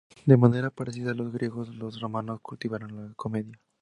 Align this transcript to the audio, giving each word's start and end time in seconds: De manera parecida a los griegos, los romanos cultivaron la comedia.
De 0.25 0.35
manera 0.35 0.71
parecida 0.71 1.11
a 1.11 1.13
los 1.13 1.31
griegos, 1.31 1.75
los 1.75 2.01
romanos 2.01 2.39
cultivaron 2.41 3.09
la 3.09 3.13
comedia. 3.13 3.59